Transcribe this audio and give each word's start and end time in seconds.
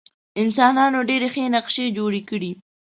انسانانو 0.41 0.99
ډېرې 1.09 1.27
ښې 1.33 1.43
نقشې 1.55 1.85
جوړې 1.97 2.21
کړې. 2.29 2.51